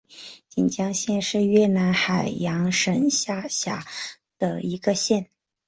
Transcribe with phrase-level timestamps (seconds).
[0.49, 3.85] 锦江县是越南海阳省下辖
[4.39, 5.27] 的一个县。